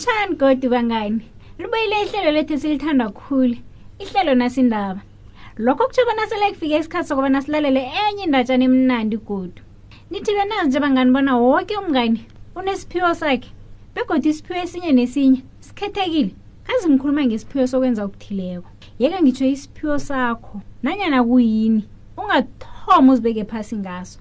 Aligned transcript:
Shan 0.00 0.34
godi 0.36 0.68
bangani. 0.68 1.20
Libuyile 1.58 2.02
ihlelo 2.04 2.30
lethu 2.32 2.58
silithanda 2.58 3.08
kukhulu. 3.08 3.54
Ihlelo 3.98 4.34
nasindaba. 4.34 5.00
Lokho 5.58 5.84
kutshebona 5.86 6.26
sele 6.26 6.48
kufike 6.50 6.76
isikhathi 6.78 7.08
sokubana 7.08 7.40
silalele 7.42 7.82
enye 8.04 8.22
indatshana 8.24 8.64
emnandi 8.64 9.16
godu. 9.16 9.62
Nithi 10.10 10.32
benazi 10.34 10.68
nje 10.68 10.80
bangani 10.80 11.12
bona 11.12 11.36
wonke 11.36 11.76
umngani 11.76 12.20
unesiphiwo 12.56 13.10
sakhe. 13.14 13.48
Begodi 13.94 14.28
isiphiwo 14.28 14.58
esinye 14.64 14.92
nesinye 14.92 15.40
sikhethekile. 15.60 16.32
Kazi 16.66 16.86
ngikhuluma 16.90 17.22
ngesiphiwo 17.26 17.66
sokwenza 17.70 18.00
okuthileko. 18.08 18.68
Yeke 18.98 19.16
ngitsho 19.22 19.46
isiphiwo 19.52 19.96
sakho. 20.08 20.54
Nanyana 20.82 21.20
kuyini. 21.28 21.82
Ungathoma 22.16 23.12
uzibeke 23.12 23.44
phasi 23.44 23.76
ngaso. 23.76 24.16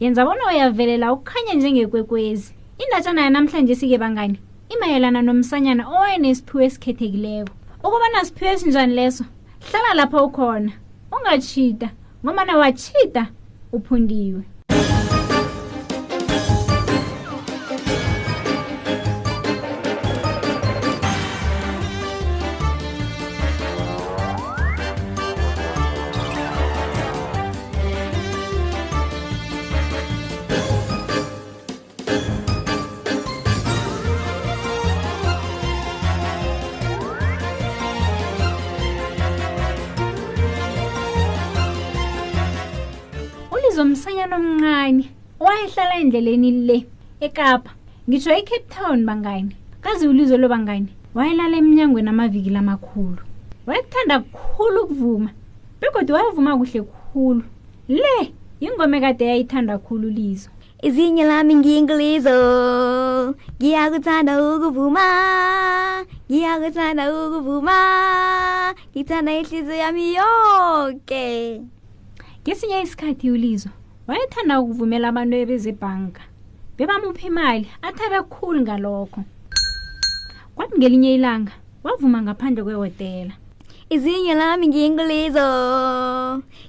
Yenza 0.00 0.24
bona 0.26 0.42
uyavelela 0.50 1.12
ukukhanya 1.12 1.54
njengekwekwezi. 1.54 2.54
Indatshana 2.82 3.20
yanamhlanje 3.22 3.74
sike 3.74 3.98
bangani 3.98 4.38
imayelana 4.76 5.20
nomsanyana 5.26 5.82
owayenesiphiwo 5.94 6.60
esikhethekileko 6.66 7.52
ukubana 7.86 8.18
siphiwo 8.26 8.50
esinjani 8.54 8.92
leso 9.00 9.24
hlala 9.66 9.90
lapho 9.98 10.18
ukhona 10.28 10.70
ungatshita 11.16 11.88
ngomana 12.22 12.52
watshita 12.62 13.22
uphundiwe 13.76 14.42
umfanyana 44.20 44.36
omncane 44.36 45.08
owayehlala 45.42 45.94
endleleni 46.02 46.50
le 46.68 46.78
ekapa 47.26 47.70
ngitsho 48.08 48.30
i-cape 48.40 48.66
town 48.74 48.98
bangani 49.08 49.52
kaziwulizwe 49.84 50.36
lo 50.42 50.46
bangani 50.52 50.88
wayelala 51.16 51.54
emnyangweni 51.62 52.08
amaviki 52.12 52.50
lamakhulu 52.56 53.18
wayekuthanda 53.66 54.16
kukhulu 54.20 54.80
ukuvuma 54.84 55.30
begodwa 55.80 56.16
wayevuma 56.18 56.52
kuhle 56.60 56.80
khulu 57.10 57.42
le 57.88 58.16
yingoma 58.60 58.96
ekade 58.98 59.24
yayithanda 59.30 59.78
kkhulu 59.78 60.08
lizo 60.10 60.50
izinye 60.86 61.24
lami 61.30 61.54
ngingilizo 61.60 62.36
ngiyakuthanda 63.56 64.32
ukuvuma 64.36 65.06
ngiyakuthanda 66.28 67.02
ukuvuma 67.08 67.78
ngithanda 68.92 69.30
ihliziyo 69.40 69.76
yami 69.82 70.04
yonke 70.18 71.24
ngesinye 72.44 72.76
isikhathi 72.84 73.30
ulizo 73.30 73.70
wayethanda 74.10 74.54
ukuvumela 74.60 75.06
abantu 75.08 75.34
ebezebhanka 75.38 76.22
bebamuphe 76.76 77.26
imali 77.30 77.66
athabe 77.82 78.18
khulu 78.26 78.58
ngalokho 78.66 79.20
kwathi 80.54 80.74
ngelinye 80.76 81.14
ilanga 81.14 81.52
wavuma 81.86 82.18
ngaphandle 82.26 82.64
kwehotela 82.66 83.34
izinyo 83.94 84.34
lami 84.34 84.64
ngingulizo 84.68 85.46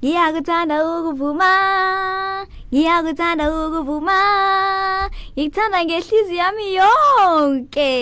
ngiyakuthanda 0.00 0.74
ukuvuma 0.80 1.50
ngiyakuthanda 2.72 3.44
ukuvuma 3.52 4.18
ngikuthanda 5.36 5.78
ngehlizi 5.84 6.34
yami 6.40 6.64
yonke 6.80 7.92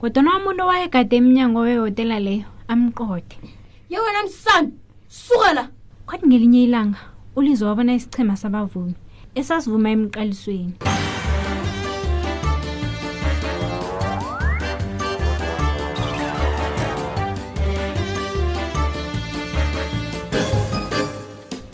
kodwana 0.00 0.30
umuntu 0.40 0.60
owayegade 0.64 1.14
emnyango 1.20 1.60
wehotela 1.68 2.16
leyo 2.26 2.48
amqothe 2.72 3.36
yewena 3.92 4.20
msani 4.24 4.72
suka 5.24 5.48
la 5.56 5.64
kwathi 6.06 6.24
ngelinye 6.26 6.64
ilanga 6.64 7.11
ulizo 7.36 7.66
wabona 7.66 7.94
isichema 7.94 8.36
sabavumi 8.36 8.94
esasivuma 9.34 9.90
emqalisweni 9.90 10.72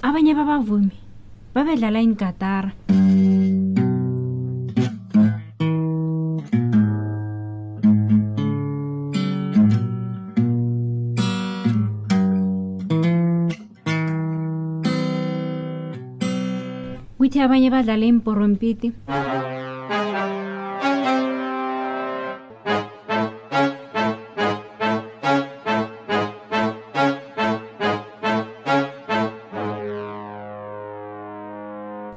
abanye 0.07 0.33
babavumi 0.39 0.95
babedlala 1.55 2.01
ingatara 2.07 2.71
mm. 2.89 3.38
kuthi 17.19 17.39
abanye 17.43 17.67
badlale 17.75 18.07
imporompiti 18.15 18.89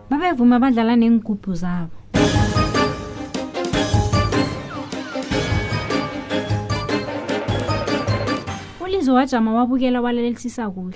babevuma 0.10 0.56
badlala 0.62 0.94
neenkubhu 0.96 1.52
zabo 1.62 1.90
wajama 9.12 9.52
wabukela 9.54 10.00
walalelisisa 10.02 10.72
kuhle 10.72 10.96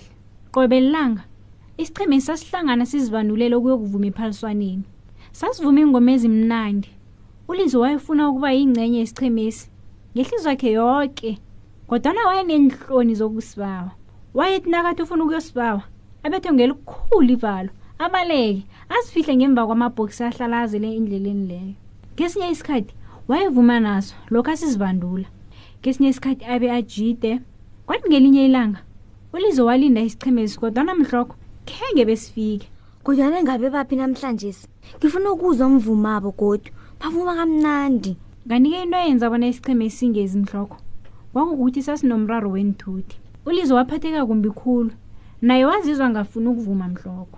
qobelilanga 0.56 1.28
isiqhemeni 1.82 2.24
sasihlangana 2.24 2.86
sizibanulela 2.92 3.56
ukuyokuvuma 3.60 4.08
ephaliswaneni 4.12 4.84
sasivuma 5.40 5.80
ingoma 5.84 6.12
ezimnandi 6.16 6.90
ulinzo 7.52 7.78
wayefuna 7.84 8.22
ukuba 8.30 8.50
yingcenye 8.56 9.00
yesichemesi 9.04 9.64
ngehlizwa 10.14 10.52
yakhe 10.54 10.70
yonke 10.80 11.32
kodwana 11.90 12.22
wayenenhloni 12.30 13.14
zokusibawa 13.20 13.92
wayethi 14.38 14.70
nakathi 14.72 15.02
ufuna 15.04 15.24
ukuyosibawa 15.24 15.82
abethwe 16.24 16.52
ngelikhulu 16.56 17.28
ivalo 17.36 17.70
abaleke 18.04 18.64
azifihle 18.96 19.34
ngemva 19.38 19.62
kwamabhokisi 19.68 20.24
ahlala 20.24 20.56
azele 20.64 20.88
endleleni 20.98 21.44
leyo 21.50 21.74
ngesinye 22.16 22.48
isikhathi 22.56 22.94
wayevuma 23.28 23.76
naso 23.84 24.16
lokhu 24.32 24.50
asizibandula 24.56 25.28
ngesinye 25.82 26.10
isikhathi 26.10 26.44
abe 26.54 26.68
ajide 26.78 27.32
kwathi 27.86 28.08
ngelinye 28.08 28.46
ilanga 28.48 28.80
ulizo 29.36 29.66
walinda 29.68 30.00
isichemesi 30.02 30.56
kodwana 30.60 30.96
mhlokho 30.96 31.36
khenge 31.68 32.06
besifike 32.06 32.66
kodwana 33.04 33.38
ngabe 33.44 33.68
baphi 33.70 33.96
namhlanje 33.96 34.52
ngifuna 34.98 35.30
ukuzwa 35.34 35.66
umvumo 35.68 36.08
abo 36.18 36.32
godwa 36.40 36.72
bavuma 37.02 37.34
kamnandi 37.40 38.12
kanti-ke 38.50 38.78
into 38.84 38.96
ayenza 38.98 39.26
bona 39.32 39.48
isichema 39.50 39.84
esingezi 39.90 40.38
mhloko 40.44 40.78
kwakukuthi 41.34 41.80
sasinomraro 41.82 42.50
wenithuthi 42.56 43.18
ulizo 43.46 43.76
waphatheka 43.76 44.26
kumbi 44.26 44.50
khulu 44.50 44.92
naye 45.42 45.66
wazizwa 45.66 46.10
ngafuna 46.10 46.50
ukuvuma 46.50 46.88
mhloko 46.88 47.38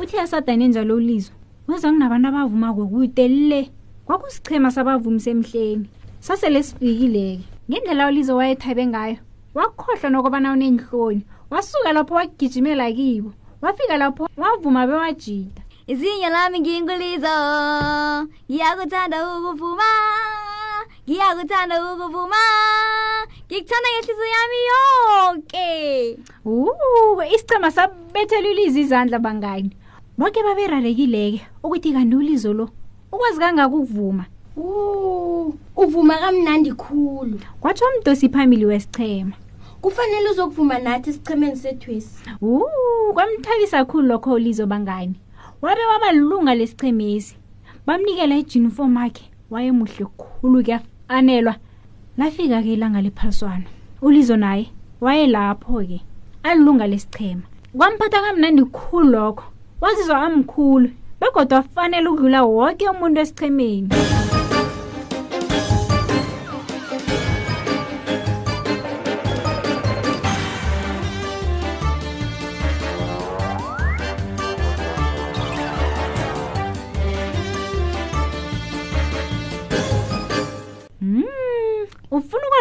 uthi 0.00 0.16
asadane 0.18 0.68
njalo 0.68 0.94
ulizo 0.96 1.32
weza 1.68 1.88
kunabantu 1.92 2.28
abavuma 2.28 2.74
kokuyitelile 2.74 3.70
kwakusichema 4.06 4.70
sabavumisemhleni 4.70 5.86
saselesifikile-ke 6.26 7.42
ngendlela 7.68 8.04
olize 8.06 8.32
wayethabe 8.38 8.84
ngayo 8.86 9.16
wakhohlwa 9.56 10.08
nokubana 10.10 10.52
unenhloni 10.54 11.22
wasuka 11.50 11.90
lapho 11.92 12.14
wagijimela 12.14 12.86
kibo 12.96 13.30
wafika 13.62 13.96
lapho 13.98 14.28
wavuma 14.38 14.86
bewajida 14.86 15.62
izinyo 15.92 16.30
lami 16.34 16.58
ngingulizo 16.62 17.36
ngiyakuthanda 18.50 19.16
ukuvuma 19.34 19.90
ngiyakuthanda 21.10 21.74
ukuvuma 21.92 22.42
ngikuthanda 23.48 23.88
ngenhliziyo 23.90 24.26
yami 24.34 24.60
yonke 24.70 25.68
u 26.46 26.58
isichema 27.34 27.70
sabethela 27.74 28.46
ulizo 28.50 28.78
izandla 28.80 29.18
bangani 29.18 29.70
bonke 30.18 30.38
babe 30.46 30.70
rarekile-ke 30.72 31.40
ukuthi 31.66 31.90
kanti 31.92 32.14
ulizo 32.16 32.52
lo 32.58 32.70
ukwazi 33.12 33.38
kangakuvuma 33.42 34.24
uvuma 35.76 36.14
kamnandi 36.18 36.72
khulu 36.72 37.40
kwatsho 37.60 37.84
mdosi 38.00 38.28
phambili 38.28 38.64
wesichema 38.66 39.32
kufanele 39.80 40.30
uzokuvuma 40.30 40.78
nathi 40.78 41.10
esichemeni 41.10 41.56
sethwesi 41.56 42.20
u 42.40 42.60
kwamthabisa 43.14 43.84
khulu 43.84 44.08
lokho 44.08 44.32
ulizo 44.32 44.66
bangani 44.66 45.14
wabe 45.62 45.80
waba 45.92 46.12
lunga 46.12 46.54
lesichemesi 46.54 47.36
bamnikela 47.86 48.36
ijunifom 48.36 48.96
akhe 48.96 49.24
wayemuhle 49.50 50.04
khulu 50.06 50.62
kuyafanelwa 50.62 51.56
lafika 52.16 52.62
ke 52.62 52.72
ilanga 52.72 53.02
lephaliswana 53.02 53.64
ulizo 54.02 54.36
naye 54.36 54.70
wayelapho 55.00 55.80
ke 55.84 56.00
alilunga 56.42 56.86
lesichema 56.86 57.42
kwamphatha 57.76 58.22
kamnandi 58.22 58.64
khulu 58.64 59.10
lokho 59.10 59.44
wazizwa 59.80 60.18
amkhulu 60.22 60.90
begodwa 61.20 61.58
afanele 61.58 62.08
ukudlula 62.08 62.42
woke 62.42 62.88
umuntu 62.88 63.20
esichemeni 63.20 63.88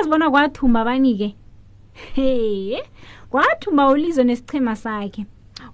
bona 0.10 0.30
kwathumba 0.32 0.86
bani-ke 0.86 1.36
he 2.16 2.82
kwathumba 3.30 3.88
ulizwe 3.88 4.24
nesichema 4.24 4.76
sakhe 4.76 5.26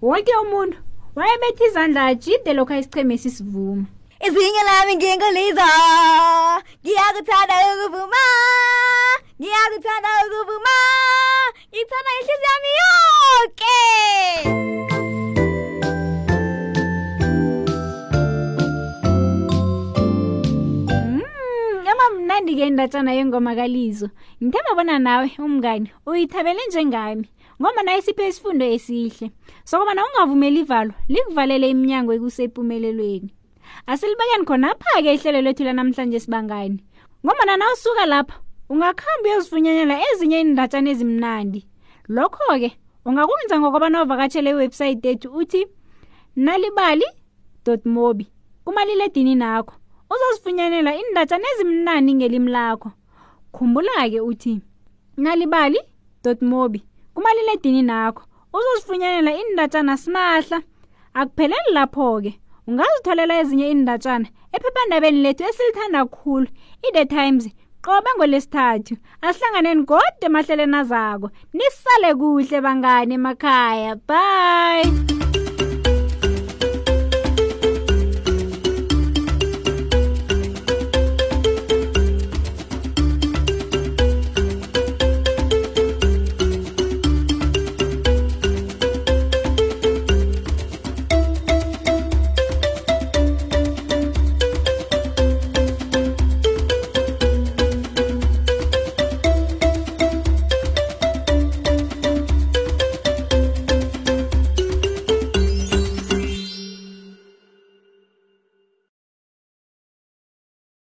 woke 0.01 0.31
umuntu 0.44 0.77
wayebetha 1.15 1.65
izandla 1.68 2.06
ajide 2.06 2.53
lokho 2.53 2.74
isichema 2.75 3.13
esisivuma 3.13 3.85
izinye 4.27 4.62
lami 4.69 4.91
ngingulizo 4.97 5.68
ngiyakuthanda 6.81 7.53
ukuvuma 7.75 8.24
ngiyakuthanda 9.39 10.09
indatshana 22.88 23.12
yengoma 23.19 23.54
kalizo 23.60 24.07
ngithemba 24.42 24.72
bona 24.78 24.95
nawe 25.06 25.28
umngani 25.45 25.89
uyithabele 26.10 26.60
njengami 26.69 27.25
ngombana 27.60 27.92
isiphe 28.00 28.24
isifundo 28.31 28.66
esihle 28.75 29.28
sokubana 29.69 30.01
ungavumeli 30.07 30.60
ivalo 30.63 30.94
likuvalele 31.12 31.66
iminyango 31.74 32.12
ekusempumelelweni 32.18 33.30
asilibekeni 33.92 34.44
khonapha-ke 34.50 35.12
ihlelo 35.18 35.39
lethu 35.45 35.63
lanamhlanje 35.68 36.19
sibangani 36.24 36.80
ngombana 37.24 37.54
na 37.60 37.66
usuka 37.74 38.04
lapha 38.12 38.36
ungakuhambi 38.72 39.28
uyozifunyanela 39.30 39.95
ezinye 40.10 40.38
iindatshana 40.42 40.90
ezimnandi 40.94 41.62
lokho-ke 42.16 42.69
ungakwenza 43.07 43.56
ngokobana 43.60 43.98
uvakatshele 44.04 44.50
iwebhsayithi 44.51 45.07
ethu 45.12 45.28
uthi 45.42 45.62
nalibali 46.45 47.07
mobi 47.95 48.25
kumaliledini 48.66 49.36
nakho 49.44 49.75
uzosifunyanela 50.13 50.95
iindatshana 50.98 51.45
ezimnani 51.54 52.13
ngelimi 52.15 52.51
lakho 52.51 52.89
khumbula-ke 53.54 54.19
uthi 54.21 54.62
nalibali 55.18 55.80
mobi 56.42 56.83
kumaliledini 57.13 57.81
nakho 57.81 58.24
uzosifunyanela 58.54 59.31
iindatshana 59.33 59.98
simahla 60.01 60.57
akupheleli 61.13 61.71
lapho-ke 61.77 62.31
ungazitholela 62.68 63.33
ezinye 63.42 63.65
iindatshana 63.69 64.27
ephephandabeni 64.56 65.19
lethu 65.21 65.44
esilithanda 65.50 66.01
kukhulu 66.06 66.48
i-the 66.88 67.06
times 67.15 67.44
qobe 67.86 68.09
ngolesithathu 68.18 68.94
asihlanganeni 69.25 69.83
kodwa 69.89 70.25
emahlelenazako 70.27 71.27
nisale 71.56 72.09
kuhle 72.19 72.57
bangane 72.65 73.13
emakhaya 73.19 73.92
bye 74.09 75.46